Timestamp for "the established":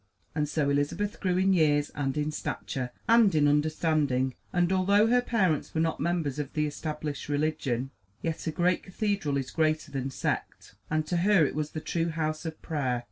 6.53-7.29